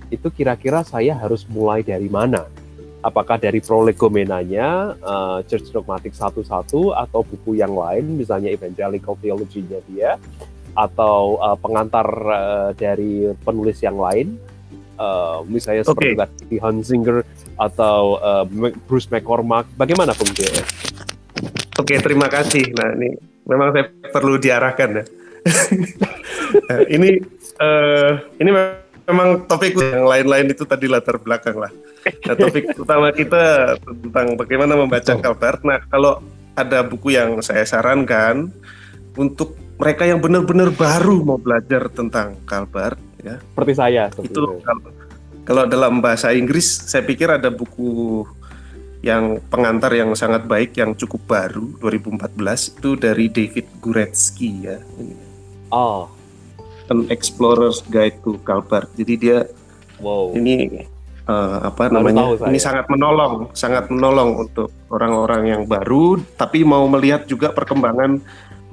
itu 0.10 0.28
kira-kira 0.30 0.86
saya 0.86 1.18
harus 1.18 1.46
mulai 1.50 1.82
dari 1.82 2.10
mana? 2.12 2.46
Apakah 3.06 3.38
dari 3.38 3.62
prolegomenanya, 3.62 4.98
uh, 4.98 5.40
Church 5.46 5.70
Dogmatic 5.70 6.18
satu-satu 6.18 6.98
atau 6.98 7.22
buku 7.22 7.62
yang 7.62 7.78
lain, 7.78 8.18
misalnya 8.18 8.50
Evangelical 8.50 9.14
Theology-nya 9.22 9.80
dia, 9.86 10.18
atau 10.74 11.38
uh, 11.38 11.54
pengantar 11.54 12.08
uh, 12.26 12.70
dari 12.74 13.30
penulis 13.46 13.78
yang 13.86 14.02
lain, 14.02 14.42
uh, 14.98 15.46
misalnya 15.46 15.86
okay. 15.86 16.18
seperti 16.18 16.56
Hans 16.58 16.90
Singer 16.90 17.22
atau 17.62 18.18
uh, 18.20 18.44
Bruce 18.90 19.08
McCormack. 19.14 19.70
Bagaimana 19.78 20.18
Bung? 20.18 20.34
Oke, 20.34 20.58
okay, 21.78 21.98
terima 22.02 22.26
kasih. 22.26 22.74
Nah, 22.74 22.90
ini 22.98 23.16
memang 23.46 23.70
saya 23.76 23.86
perlu 24.10 24.42
diarahkan 24.42 24.90
ya. 24.98 25.04
ini 26.96 27.22
uh, 27.62 28.12
ini 28.42 28.50
memang 28.50 28.85
topik 29.46 29.78
yang 29.78 30.06
lain-lain 30.10 30.50
itu 30.50 30.66
tadi 30.66 30.90
latar 30.90 31.22
belakang 31.22 31.62
lah. 31.62 31.72
Nah, 32.06 32.36
topik 32.38 32.74
utama 32.84 33.14
kita 33.14 33.76
tentang 33.82 34.34
bagaimana 34.38 34.74
membaca 34.74 35.14
Calvert. 35.14 35.62
Nah, 35.62 35.82
kalau 35.90 36.22
ada 36.58 36.82
buku 36.82 37.14
yang 37.14 37.42
saya 37.46 37.66
sarankan 37.68 38.50
untuk 39.14 39.54
mereka 39.76 40.08
yang 40.08 40.24
benar-benar 40.24 40.72
baru 40.72 41.22
mau 41.22 41.38
belajar 41.38 41.92
tentang 41.92 42.40
Calvert 42.48 42.98
ya. 43.22 43.38
Seperti 43.38 43.74
saya 43.76 44.04
seperti 44.10 44.32
itu 44.32 44.42
kalau, 44.64 44.90
kalau 45.44 45.64
dalam 45.68 46.00
bahasa 46.00 46.32
Inggris 46.32 46.66
saya 46.88 47.04
pikir 47.04 47.28
ada 47.28 47.52
buku 47.52 48.24
yang 49.04 49.38
pengantar 49.52 49.94
yang 49.94 50.16
sangat 50.18 50.50
baik 50.50 50.74
yang 50.80 50.98
cukup 50.98 51.22
baru 51.30 51.78
2014 51.78 52.80
itu 52.80 52.90
dari 52.98 53.30
David 53.30 53.68
Guretzky 53.84 54.66
ya. 54.66 54.80
Oh 55.70 56.15
An 56.92 57.10
Explorer's 57.10 57.82
Guide 57.88 58.22
to 58.22 58.38
Calvert 58.46 58.92
jadi 58.94 59.14
dia 59.18 59.38
wow. 60.02 60.34
ini 60.36 60.86
uh, 61.26 61.70
apa 61.70 61.90
baru 61.90 62.12
namanya 62.12 62.24
ini 62.50 62.60
sangat 62.62 62.86
menolong 62.92 63.50
sangat 63.58 63.90
menolong 63.90 64.46
untuk 64.48 64.70
orang-orang 64.94 65.54
yang 65.56 65.64
baru 65.66 66.22
tapi 66.38 66.62
mau 66.62 66.86
melihat 66.86 67.26
juga 67.26 67.50
perkembangan 67.50 68.22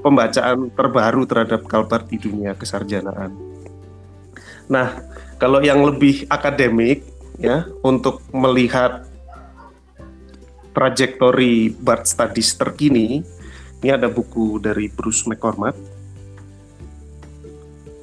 pembacaan 0.03 0.69
terbaru 0.75 1.23
terhadap 1.25 1.63
Kalbar 1.65 2.05
di 2.05 2.19
dunia 2.19 2.59
kesarjanaan. 2.59 3.31
Nah, 4.67 4.99
kalau 5.39 5.63
yang 5.63 5.81
lebih 5.87 6.27
akademik 6.27 7.07
ya 7.39 7.71
untuk 7.87 8.21
melihat 8.35 9.07
trajektori 10.75 11.71
Bart 11.73 12.11
Studies 12.11 12.53
terkini, 12.59 13.23
ini 13.81 13.89
ada 13.89 14.11
buku 14.11 14.59
dari 14.59 14.91
Bruce 14.91 15.25
McCormack, 15.25 15.79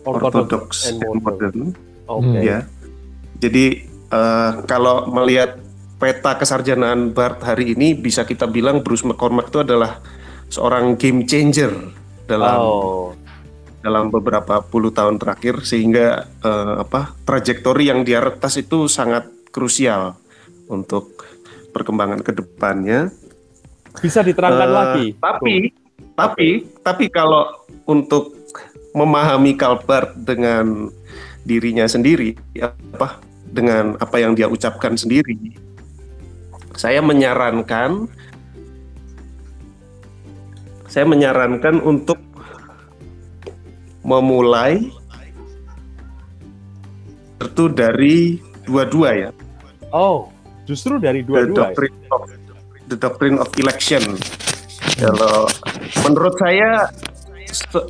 Orthodox 0.07 0.91
and 0.91 1.03
Modern, 1.19 1.75
okay. 2.07 2.41
ya. 2.43 2.59
Jadi 3.39 3.87
uh, 4.11 4.63
kalau 4.67 5.07
melihat 5.11 5.59
peta 5.99 6.39
kesarjanaan 6.39 7.11
Bart 7.11 7.43
hari 7.43 7.75
ini 7.75 7.91
bisa 7.91 8.23
kita 8.23 8.47
bilang 8.47 8.79
Bruce 8.79 9.03
McCormack 9.03 9.51
itu 9.51 9.59
adalah 9.67 9.99
seorang 10.47 10.95
game 10.95 11.27
changer 11.27 11.75
dalam 12.23 12.59
oh. 12.63 13.11
dalam 13.83 14.07
beberapa 14.07 14.63
puluh 14.63 14.95
tahun 14.95 15.19
terakhir 15.19 15.67
sehingga 15.67 16.23
uh, 16.39 16.87
apa 16.87 17.19
trajektori 17.27 17.91
yang 17.91 18.07
dia 18.07 18.23
retas 18.23 18.55
itu 18.55 18.87
sangat 18.87 19.27
krusial 19.51 20.15
untuk 20.71 21.27
perkembangan 21.75 22.23
ke 22.23 22.31
depannya. 22.31 23.11
Bisa 23.99 24.23
diterangkan 24.23 24.69
uh, 24.71 24.75
lagi. 24.75 25.05
Tapi 25.19 25.55
oh. 25.67 26.15
tapi 26.15 26.47
tapi 26.79 27.05
kalau 27.11 27.67
untuk 27.83 28.38
memahami 28.93 29.53
Calvert 29.55 30.13
dengan 30.17 30.89
dirinya 31.45 31.85
sendiri 31.85 32.35
apa 32.59 33.21
dengan 33.49 33.97
apa 33.97 34.21
yang 34.21 34.37
dia 34.37 34.45
ucapkan 34.45 34.93
sendiri 34.93 35.57
saya 36.77 37.01
menyarankan 37.01 38.07
saya 40.89 41.05
menyarankan 41.05 41.85
untuk 41.85 42.17
memulai 44.01 44.89
itu 47.39 47.65
dari 47.69 48.39
dua-dua 48.65 49.09
ya. 49.15 49.29
Oh, 49.93 50.33
justru 50.65 50.97
dari 50.97 51.21
dua-dua. 51.21 51.75
The 51.77 51.87
ya? 51.87 52.09
of 52.09 52.21
the 52.87 52.97
doctrine 52.97 53.37
of 53.37 53.49
election. 53.59 54.01
Kalau 54.97 55.47
menurut 56.07 56.35
saya 56.39 56.87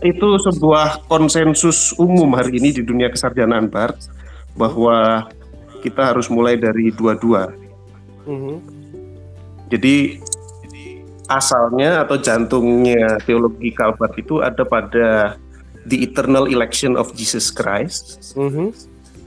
itu 0.03 0.29
sebuah 0.39 1.03
konsensus 1.11 1.91
umum 1.99 2.31
hari 2.35 2.59
ini 2.59 2.79
di 2.79 2.81
dunia 2.83 3.11
kesarjanaan 3.11 3.67
Bart 3.67 3.99
bahwa 4.55 5.27
kita 5.79 6.11
harus 6.15 6.27
mulai 6.27 6.59
dari 6.59 6.91
dua-dua. 6.91 7.51
Mm 8.27 8.37
-hmm. 8.39 8.55
Jadi 9.69 10.19
asalnya 11.29 12.03
atau 12.03 12.17
jantungnya 12.17 13.21
teologi 13.23 13.71
Calvert 13.71 14.17
itu 14.17 14.41
ada 14.41 14.65
pada 14.65 15.37
the 15.87 16.03
eternal 16.03 16.49
election 16.49 16.99
of 16.99 17.11
Jesus 17.15 17.51
Christ. 17.53 18.35
Mm 18.35 18.49
-hmm. 18.49 18.67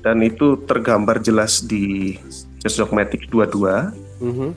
Dan 0.03 0.19
itu 0.27 0.59
tergambar 0.67 1.23
jelas 1.23 1.63
di 1.63 2.19
Church 2.61 2.81
Dogmatic 2.81 3.31
22. 3.31 3.93
Mm 4.21 4.33
-hmm. 4.33 4.51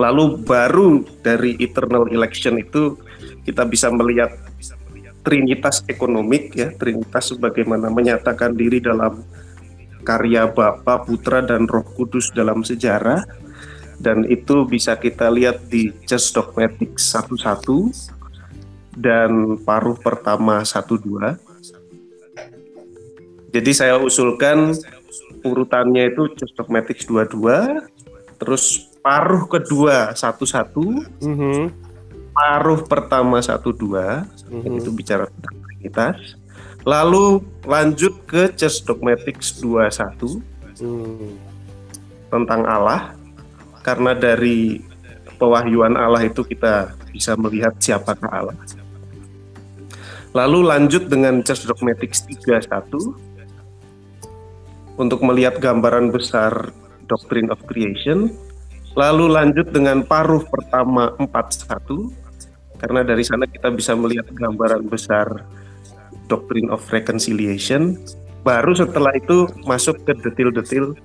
Lalu 0.00 0.24
baru 0.42 1.04
dari 1.22 1.54
eternal 1.60 2.08
election 2.10 2.58
itu 2.58 2.98
kita 3.46 3.62
bisa 3.68 3.92
melihat 3.92 4.32
trinitas 5.22 5.86
ekonomik 5.86 6.54
ya, 6.54 6.68
trinitas 6.74 7.34
sebagaimana 7.34 7.88
menyatakan 7.88 8.54
diri 8.54 8.82
dalam 8.82 9.22
karya 10.02 10.50
Bapa, 10.50 11.06
Putra 11.06 11.40
dan 11.40 11.70
Roh 11.70 11.86
Kudus 11.86 12.34
dalam 12.34 12.66
sejarah 12.66 13.22
dan 14.02 14.26
itu 14.26 14.66
bisa 14.66 14.98
kita 14.98 15.30
lihat 15.30 15.70
di 15.70 15.94
Chess 16.10 16.34
Dogmatics 16.34 17.14
11 17.14 18.10
dan 18.98 19.56
paruh 19.62 19.94
pertama 19.94 20.66
12. 20.66 21.38
Jadi 23.52 23.70
saya 23.70 24.00
usulkan 24.02 24.74
urutannya 25.46 26.10
itu 26.10 26.34
Chess 26.34 26.50
Dogmatics 26.58 27.06
22, 27.06 27.86
terus 28.42 28.90
paruh 29.06 29.46
kedua 29.46 30.10
11, 30.18 31.06
mm 31.22 31.34
-hmm. 31.38 31.91
Paruh 32.32 32.80
pertama 32.84 33.38
12, 33.40 33.76
mm 33.76 34.60
-hmm. 34.60 34.78
itu 34.80 34.90
bicara 34.92 35.28
tentang 35.28 35.56
Trinitas. 35.64 36.18
Lalu 36.82 37.46
lanjut 37.62 38.26
ke 38.26 38.50
Chess 38.58 38.82
Dogmatics 38.82 39.62
21 39.62 40.42
mm. 40.82 41.30
tentang 42.32 42.66
Allah 42.66 43.14
karena 43.86 44.18
dari 44.18 44.82
pewahyuan 45.38 45.94
Allah 45.94 46.26
itu 46.26 46.42
kita 46.42 46.94
bisa 47.10 47.38
melihat 47.38 47.74
siapakah 47.78 48.30
Allah. 48.30 48.58
Lalu 50.32 50.64
lanjut 50.64 51.12
dengan 51.12 51.44
Church 51.44 51.68
Dogmatics 51.68 52.24
31 52.24 52.66
untuk 54.96 55.20
melihat 55.20 55.60
gambaran 55.60 56.08
besar 56.08 56.72
Doctrine 57.04 57.52
of 57.52 57.60
Creation. 57.68 58.32
Lalu 58.92 59.24
lanjut 59.32 59.72
dengan 59.72 60.04
paruh 60.04 60.44
pertama 60.44 61.16
41 61.16 62.12
karena 62.76 63.00
dari 63.06 63.24
sana 63.24 63.46
kita 63.46 63.70
bisa 63.72 63.94
melihat 63.94 64.26
gambaran 64.34 64.90
besar 64.90 65.46
Doctrine 66.28 66.68
of 66.68 66.82
Reconciliation. 66.90 67.96
Baru 68.42 68.74
setelah 68.74 69.14
itu 69.14 69.46
masuk 69.64 70.02
ke 70.02 70.18
detail-detail 70.18 70.98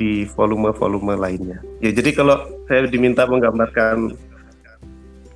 di 0.00 0.24
volume-volume 0.32 1.20
lainnya. 1.20 1.60
Ya 1.84 1.92
jadi 1.92 2.16
kalau 2.16 2.48
saya 2.64 2.88
diminta 2.88 3.28
menggambarkan 3.28 4.16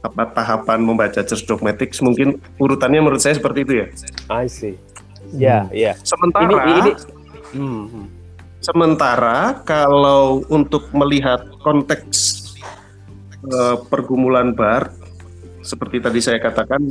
apa 0.03 0.23
tahapan 0.35 0.83
membaca 0.83 1.23
Church 1.23 1.47
Dogmatics 1.47 2.03
mungkin 2.03 2.43
urutannya 2.59 2.99
menurut 2.99 3.23
saya 3.23 3.39
seperti 3.39 3.63
itu 3.63 3.73
ya. 3.85 3.87
I 4.33 4.47
see. 4.51 4.75
Ya, 5.33 5.65
hmm. 5.65 5.73
ya. 5.77 5.93
Sementara 6.03 6.51
ini, 6.67 6.73
ini 6.83 6.93
hmm, 7.55 7.85
hmm. 7.89 8.07
Sementara 8.63 9.61
kalau 9.67 10.47
untuk 10.47 10.89
melihat 10.95 11.45
konteks 11.61 12.39
uh, 13.51 13.83
pergumulan 13.91 14.55
Bart 14.55 14.95
seperti 15.63 15.99
tadi 16.03 16.19
saya 16.23 16.39
katakan 16.39 16.83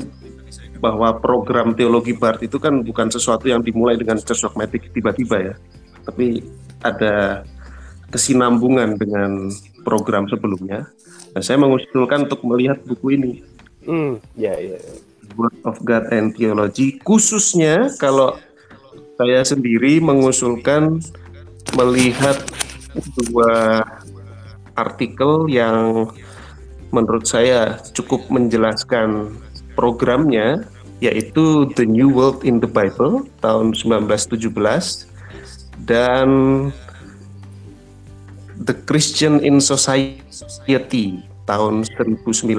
bahwa 0.82 1.14
program 1.22 1.78
teologi 1.78 2.12
Bart 2.12 2.42
itu 2.42 2.58
kan 2.58 2.82
bukan 2.82 3.08
sesuatu 3.14 3.46
yang 3.46 3.62
dimulai 3.62 3.96
dengan 3.96 4.18
Church 4.18 4.42
Dogmatic 4.42 4.90
tiba-tiba 4.92 5.54
ya. 5.54 5.56
Tapi 6.02 6.42
ada 6.82 7.46
kesinambungan 8.10 8.98
dengan 8.98 9.54
program 9.86 10.26
sebelumnya. 10.26 10.90
Dan 11.32 11.42
saya 11.46 11.62
mengusulkan 11.62 12.28
untuk 12.28 12.42
melihat 12.44 12.82
buku 12.84 13.16
ini. 13.16 13.32
Hmm, 13.86 14.18
ya, 14.34 14.58
ya. 14.58 14.82
ya. 14.82 14.94
Word 15.38 15.56
of 15.64 15.80
God 15.86 16.12
and 16.12 16.36
Theology. 16.36 17.00
Khususnya 17.06 17.94
kalau 18.02 18.36
saya 19.16 19.46
sendiri 19.46 20.02
mengusulkan 20.02 21.00
melihat 21.76 22.38
dua 23.28 23.84
artikel 24.76 25.48
yang 25.48 26.08
menurut 26.92 27.24
saya 27.24 27.80
cukup 27.96 28.28
menjelaskan 28.28 29.36
programnya 29.76 30.68
yaitu 31.02 31.66
The 31.74 31.88
New 31.88 32.14
World 32.14 32.46
in 32.46 32.62
the 32.62 32.70
Bible 32.70 33.26
tahun 33.42 33.74
1917 33.74 35.10
dan 35.90 36.30
The 38.62 38.78
Christian 38.86 39.42
in 39.42 39.58
Society 39.58 41.26
tahun 41.50 41.90
1919. 41.98 42.54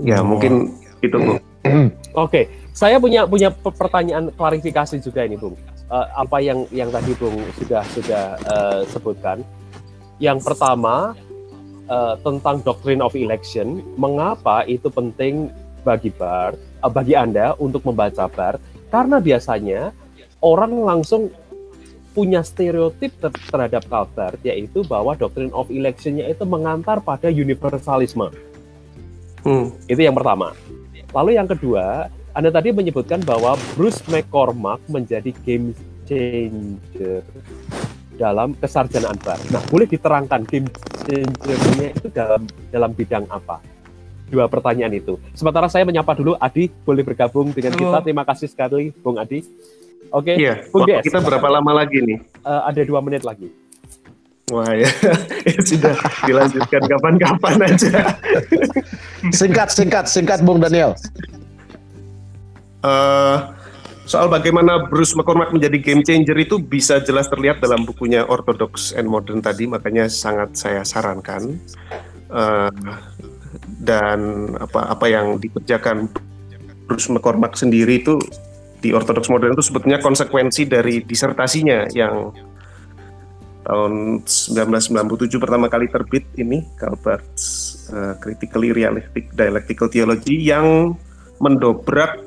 Ya, 0.00 0.18
oh. 0.18 0.24
mungkin 0.24 0.72
itu, 1.04 1.16
Bu. 1.20 1.36
Oke, 1.36 1.92
okay. 2.16 2.44
saya 2.72 2.96
punya 2.96 3.28
punya 3.28 3.52
pertanyaan 3.52 4.32
klarifikasi 4.32 4.96
juga 5.04 5.28
ini, 5.28 5.36
Bung. 5.36 5.52
Uh, 5.92 6.08
apa 6.16 6.40
yang 6.40 6.64
yang 6.72 6.88
tadi 6.88 7.12
Bung 7.20 7.36
sudah 7.60 7.84
sudah 7.92 8.24
uh, 8.48 8.80
sebutkan. 8.88 9.44
Yang 10.16 10.40
pertama 10.40 11.12
uh, 11.84 12.16
tentang 12.24 12.64
doctrine 12.64 13.04
of 13.04 13.12
election, 13.12 13.84
mengapa 14.00 14.64
itu 14.64 14.88
penting 14.88 15.52
bagi 15.84 16.08
Bar, 16.08 16.56
uh, 16.80 16.88
bagi 16.88 17.12
Anda 17.12 17.52
untuk 17.60 17.84
membaca 17.84 18.24
Bar? 18.24 18.56
Karena 18.88 19.20
biasanya 19.20 19.92
orang 20.40 20.80
langsung 20.80 21.28
punya 22.12 22.44
stereotip 22.44 23.12
ter 23.20 23.32
terhadap 23.48 23.88
Calvert 23.88 24.40
yaitu 24.44 24.84
bahwa 24.84 25.16
doktrin 25.16 25.52
of 25.56 25.68
electionnya 25.72 26.28
itu 26.28 26.44
mengantar 26.44 27.00
pada 27.00 27.32
universalisme. 27.32 28.28
Hmm. 29.42 29.72
Itu 29.88 30.00
yang 30.04 30.16
pertama. 30.16 30.52
Lalu 31.12 31.36
yang 31.36 31.48
kedua, 31.48 32.08
Anda 32.32 32.48
tadi 32.48 32.72
menyebutkan 32.72 33.20
bahwa 33.28 33.60
Bruce 33.76 34.00
McCormack 34.08 34.80
menjadi 34.88 35.36
game 35.44 35.76
changer 36.08 37.20
dalam 38.16 38.56
kesarjanaan 38.56 39.16
bar. 39.20 39.40
Nah, 39.52 39.60
boleh 39.68 39.84
diterangkan 39.84 40.48
game 40.48 40.68
changernya 41.04 41.92
itu 41.92 42.08
dalam 42.12 42.48
dalam 42.72 42.90
bidang 42.96 43.28
apa? 43.28 43.60
Dua 44.32 44.48
pertanyaan 44.48 44.96
itu. 44.96 45.20
Sementara 45.36 45.68
saya 45.68 45.84
menyapa 45.84 46.16
dulu 46.16 46.32
Adi, 46.40 46.72
boleh 46.72 47.04
bergabung 47.04 47.52
dengan 47.52 47.76
kita. 47.76 48.00
Terima 48.00 48.24
kasih 48.24 48.48
sekali, 48.48 48.88
Bung 49.04 49.20
Adi. 49.20 49.44
Oke. 50.08 50.32
Okay. 50.32 50.34
Iya. 50.40 50.54
Waktu 50.72 51.04
kita 51.04 51.20
berapa 51.20 51.48
lama 51.52 51.84
lagi 51.84 52.00
nih? 52.00 52.18
Uh, 52.40 52.64
ada 52.64 52.80
dua 52.80 53.04
menit 53.04 53.28
lagi. 53.28 53.52
Wah 54.52 54.68
ya, 54.84 54.88
sudah 55.64 55.96
dilanjutkan 56.28 56.82
kapan-kapan 56.84 57.56
aja. 57.72 58.04
singkat, 59.32 59.68
singkat, 59.72 60.04
singkat, 60.08 60.44
Bung 60.44 60.60
Daniel. 60.60 60.92
Uh, 62.82 63.54
soal 64.04 64.26
bagaimana 64.26 64.90
Bruce 64.90 65.14
McCormack 65.14 65.54
menjadi 65.54 65.78
game 65.78 66.02
changer 66.02 66.36
itu 66.36 66.58
bisa 66.58 66.98
jelas 67.00 67.30
terlihat 67.30 67.62
dalam 67.62 67.86
bukunya 67.86 68.26
Orthodox 68.26 68.90
and 68.92 69.06
Modern 69.06 69.38
tadi, 69.38 69.70
makanya 69.70 70.10
sangat 70.10 70.58
saya 70.58 70.82
sarankan. 70.82 71.58
Uh, 72.32 72.72
dan 73.82 74.52
apa 74.56 74.94
apa 74.94 75.06
yang 75.10 75.36
dikerjakan 75.36 76.08
Bruce 76.88 77.08
McCormack 77.12 77.54
sendiri 77.58 78.00
itu 78.00 78.18
di 78.82 78.90
ortodoks 78.90 79.30
modern 79.30 79.54
itu 79.54 79.62
sebetulnya 79.62 80.02
konsekuensi 80.02 80.66
dari 80.66 81.06
disertasinya 81.06 81.86
yang 81.94 82.34
tahun 83.62 84.26
1997 84.26 85.38
pertama 85.38 85.70
kali 85.70 85.86
terbit 85.86 86.26
ini 86.34 86.66
Calvert 86.74 87.30
uh, 87.94 88.18
Critically 88.18 88.74
Realistic 88.74 89.30
Dialectical 89.38 89.86
Theology 89.86 90.34
yang 90.42 90.98
mendobrak 91.38 92.18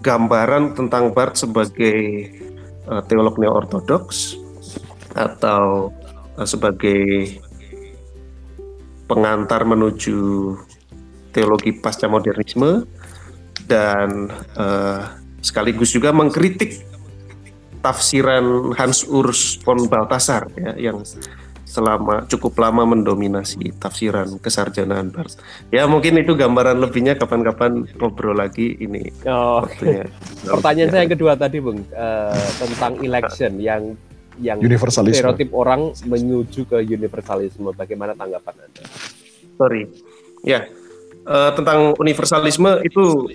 gambaran 0.00 0.76
tentang 0.76 1.12
Barth 1.12 1.40
sebagai 1.40 2.28
uh, 2.88 3.04
teolog 3.04 3.36
neo-ortodoks 3.36 4.36
atau 5.12 5.92
uh, 6.36 6.46
sebagai 6.48 7.36
pengantar 9.04 9.66
menuju 9.66 10.54
teologi 11.34 11.74
pasca 11.74 12.06
modernisme 12.06 12.86
dan 13.66 14.30
uh, 14.58 15.02
sekaligus 15.44 15.94
juga 15.94 16.10
mengkritik 16.10 16.86
tafsiran 17.80 18.76
Hans 18.76 19.08
Urs 19.08 19.58
von 19.64 19.88
Balthasar 19.88 20.46
ya 20.56 20.76
yang 20.76 21.00
selama 21.70 22.26
cukup 22.26 22.58
lama 22.58 22.82
mendominasi 22.82 23.70
tafsiran 23.78 24.42
kesarjanaan 24.42 25.14
Barth. 25.14 25.38
Ya 25.70 25.86
mungkin 25.86 26.18
itu 26.18 26.34
gambaran 26.34 26.82
lebihnya 26.82 27.14
kapan-kapan 27.14 27.86
ngobrol 27.94 28.34
lagi 28.34 28.74
ini. 28.82 29.14
Oh. 29.22 29.62
Pertanyaan 30.58 30.90
saya 30.90 31.06
yang 31.06 31.14
kedua 31.14 31.38
tadi 31.38 31.62
Bung 31.62 31.86
uh, 31.94 32.34
tentang 32.58 32.98
election 33.06 33.62
yang 33.62 33.94
yang 34.42 34.58
universalisme. 34.58 35.14
stereotip 35.14 35.54
orang 35.54 35.94
menuju 36.02 36.66
ke 36.66 36.82
universalisme. 36.82 37.70
Bagaimana 37.70 38.18
tanggapan 38.18 38.66
Anda? 38.66 38.82
Sorry. 39.54 39.86
Ya. 40.42 40.66
Uh, 41.20 41.52
tentang 41.54 41.94
universalisme 42.00 42.80
itu 42.82 43.30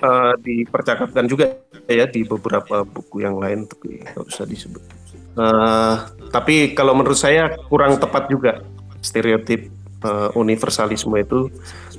uh, 0.00 0.32
dipercakapkan 0.40 1.26
juga 1.26 1.60
ya 1.90 2.06
di 2.08 2.24
beberapa 2.24 2.86
buku 2.86 3.26
yang 3.26 3.36
lain 3.36 3.68
tapi 3.68 4.00
nggak 4.00 4.24
usah 4.24 4.48
disebut. 4.48 5.03
Uh, 5.34 6.06
tapi 6.30 6.74
kalau 6.78 6.94
menurut 6.94 7.18
saya 7.18 7.50
kurang 7.66 7.98
tepat 7.98 8.30
juga 8.30 8.62
stereotip 9.02 9.70
uh, 10.06 10.30
universalisme 10.38 11.14
itu 11.18 11.50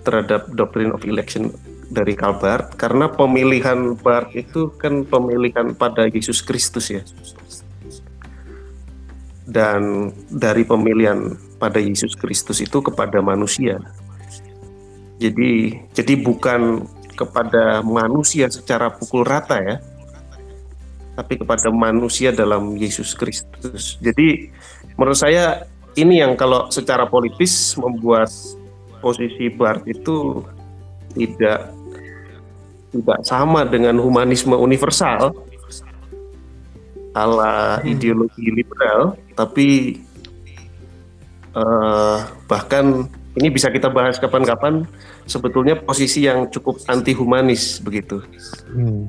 terhadap 0.07 0.47
doctrine 0.55 0.95
of 0.95 1.03
election 1.03 1.51
dari 1.89 2.15
Karl 2.15 2.37
Barth. 2.39 2.77
Karena 2.79 3.11
pemilihan 3.11 3.97
Barth 3.99 4.31
itu 4.33 4.71
kan 4.79 5.03
pemilihan 5.03 5.75
pada 5.75 6.07
Yesus 6.07 6.39
Kristus 6.41 6.89
ya. 6.93 7.03
Dan 9.45 10.09
dari 10.31 10.65
pemilihan 10.65 11.37
pada 11.61 11.77
Yesus 11.77 12.17
Kristus 12.17 12.59
itu 12.59 12.81
kepada 12.81 13.21
manusia. 13.21 13.77
Jadi 15.21 15.79
jadi 15.95 16.13
bukan 16.19 16.83
kepada 17.15 17.79
manusia 17.79 18.51
secara 18.51 18.91
pukul 18.91 19.23
rata 19.23 19.55
ya, 19.63 19.79
tapi 21.15 21.39
kepada 21.39 21.71
manusia 21.71 22.35
dalam 22.35 22.75
Yesus 22.75 23.15
Kristus. 23.15 23.95
Jadi 24.03 24.51
menurut 24.99 25.17
saya 25.17 25.63
ini 25.95 26.19
yang 26.19 26.35
kalau 26.35 26.67
secara 26.67 27.07
politis 27.07 27.73
membuat 27.79 28.27
posisi 28.99 29.47
Bart 29.47 29.87
itu 29.87 30.43
tidak 31.15 31.71
tidak 32.91 33.19
sama 33.23 33.63
dengan 33.63 33.99
humanisme 33.99 34.55
universal 34.55 35.35
ala 37.15 37.79
hmm. 37.79 37.91
ideologi 37.95 38.51
liberal, 38.51 39.15
tapi 39.39 39.99
uh, 41.55 42.27
bahkan 42.51 43.07
ini 43.39 43.47
bisa 43.51 43.71
kita 43.71 43.87
bahas 43.87 44.19
kapan-kapan 44.19 44.83
sebetulnya 45.23 45.79
posisi 45.79 46.27
yang 46.27 46.51
cukup 46.51 46.79
anti 46.91 47.15
humanis 47.15 47.79
begitu. 47.79 48.19
Hmm. 48.67 49.07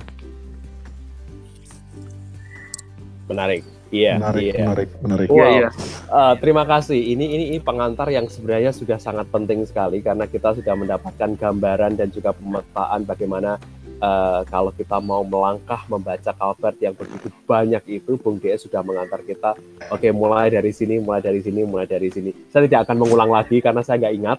Menarik. 3.27 3.63
Iya, 3.95 4.19
menarik, 4.19 4.43
iya. 4.43 4.65
menarik, 4.67 4.89
menarik. 4.99 5.29
Wow. 5.31 5.39
Iya, 5.39 5.47
iya. 5.55 5.69
Uh, 6.11 6.35
terima 6.43 6.67
kasih. 6.67 6.99
Ini, 6.99 7.23
ini 7.23 7.45
ini 7.55 7.59
pengantar 7.63 8.11
yang 8.11 8.27
sebenarnya 8.27 8.75
sudah 8.75 8.99
sangat 8.99 9.31
penting 9.31 9.63
sekali 9.63 10.03
karena 10.03 10.27
kita 10.27 10.59
sudah 10.59 10.75
mendapatkan 10.75 11.39
gambaran 11.39 11.95
dan 11.95 12.11
juga 12.11 12.35
pemetaan 12.35 13.07
bagaimana 13.07 13.63
uh, 14.03 14.43
kalau 14.51 14.75
kita 14.75 14.99
mau 14.99 15.23
melangkah 15.23 15.87
membaca 15.87 16.35
Calvert 16.35 16.77
yang 16.83 16.99
begitu 16.99 17.31
banyak 17.47 18.03
itu, 18.03 18.19
Bung 18.19 18.43
DS 18.43 18.67
sudah 18.67 18.83
mengantar 18.83 19.23
kita. 19.23 19.55
Oke, 19.95 20.09
okay, 20.09 20.11
mulai 20.11 20.51
dari 20.51 20.75
sini, 20.75 20.99
mulai 20.99 21.23
dari 21.23 21.41
sini, 21.41 21.63
mulai 21.63 21.87
dari 21.87 22.11
sini. 22.11 22.35
Saya 22.51 22.67
tidak 22.67 22.91
akan 22.91 22.97
mengulang 23.07 23.31
lagi 23.31 23.63
karena 23.63 23.87
saya 23.87 24.03
nggak 24.03 24.17
ingat. 24.19 24.39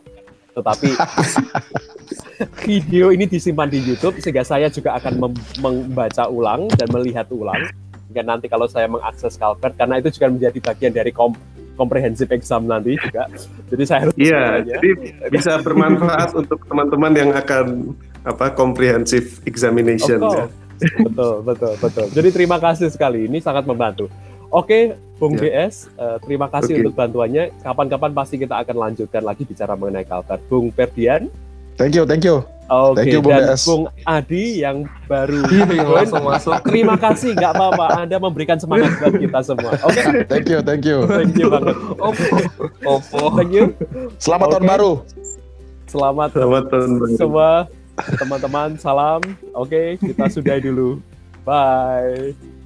Tetapi 0.58 0.90
video 2.66 3.14
ini 3.14 3.30
disimpan 3.30 3.70
di 3.70 3.80
YouTube 3.80 4.18
sehingga 4.20 4.42
saya 4.42 4.68
juga 4.74 4.98
akan 4.98 5.38
membaca 5.62 6.28
ulang 6.28 6.68
dan 6.76 6.90
melihat 6.92 7.30
ulang. 7.30 7.62
Hingga 8.08 8.24
nanti 8.24 8.46
kalau 8.48 8.66
saya 8.72 8.88
mengakses 8.88 9.36
Calvert, 9.36 9.76
karena 9.76 10.00
itu 10.00 10.10
juga 10.16 10.32
menjadi 10.32 10.60
bagian 10.64 10.94
dari 10.96 11.12
kom 11.12 11.36
komprehensif 11.78 12.28
exam 12.34 12.66
nanti 12.66 12.98
juga. 12.98 13.30
Jadi 13.70 13.84
saya 13.86 14.00
harus 14.10 14.16
Iya, 14.18 14.66
jadi 14.66 14.90
bisa 15.30 15.62
bermanfaat 15.62 16.34
untuk 16.34 16.66
teman-teman 16.66 17.14
yang 17.14 17.32
akan 17.38 17.94
apa 18.26 18.52
comprehensive 18.52 19.40
examination 19.46 20.20
ya. 20.20 20.50
betul, 21.06 21.46
betul, 21.46 21.74
betul. 21.78 22.08
Jadi 22.12 22.30
terima 22.34 22.58
kasih 22.58 22.90
sekali. 22.90 23.30
Ini 23.30 23.40
sangat 23.40 23.70
membantu. 23.70 24.10
Oke, 24.50 24.96
Bung 25.20 25.36
yeah. 25.38 25.68
DS, 25.68 25.92
uh, 26.00 26.18
terima 26.24 26.48
kasih 26.48 26.80
okay. 26.80 26.82
untuk 26.86 26.96
bantuannya. 26.96 27.44
Kapan-kapan 27.60 28.12
pasti 28.14 28.36
kita 28.40 28.56
akan 28.64 28.76
lanjutkan 28.90 29.24
lagi 29.26 29.44
bicara 29.44 29.76
mengenai 29.76 30.06
Kalbar. 30.08 30.40
Bung 30.48 30.72
Ferdian. 30.72 31.28
Thank 31.78 31.94
you, 31.94 32.04
thank 32.10 32.26
you. 32.26 32.42
Oke, 32.68 33.00
okay, 33.00 33.16
Bung 33.24 33.32
dan 33.32 33.56
DS. 33.56 33.64
Bung 33.64 33.84
Adi 34.04 34.46
yang 34.60 34.84
baru 35.08 35.40
langsung 35.88 36.26
masuk. 36.28 36.54
Terima 36.68 37.00
kasih, 37.00 37.32
nggak 37.32 37.56
apa-apa. 37.56 38.04
Anda 38.04 38.20
memberikan 38.20 38.60
semangat 38.60 38.92
buat 39.00 39.16
kita 39.16 39.40
semua. 39.40 39.72
Oke. 39.88 39.96
Okay? 39.96 40.06
Thank 40.32 40.48
you, 40.52 40.60
thank 40.60 40.84
you. 40.84 41.08
Thank 41.08 41.40
you 41.40 41.48
banget. 41.48 41.80
Opo. 41.96 42.36
Opo. 42.84 43.22
Thank 43.40 43.56
you. 43.56 43.72
Selamat 44.20 44.46
okay. 44.52 44.54
tahun 44.60 44.66
baru. 44.68 44.92
Selamat, 45.88 46.30
Selamat 46.36 46.64
tahun 46.68 46.92
baru. 47.00 47.16
Semua 47.16 47.50
teman-teman 48.20 48.70
salam. 48.76 49.22
Oke, 49.56 49.96
okay, 49.96 50.12
kita 50.12 50.28
sudahi 50.28 50.60
dulu. 50.60 51.00
Bye. 51.48 52.57